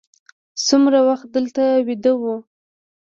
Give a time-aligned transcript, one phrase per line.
[0.65, 2.35] څومره وخت دلته ویده وو.